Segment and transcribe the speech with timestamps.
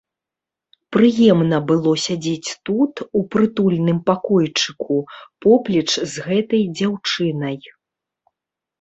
[0.95, 4.95] Прыемна было сядзець тут, у прытульным пакойчыку,
[5.47, 7.57] поплеч з гэтай дзяўчынай.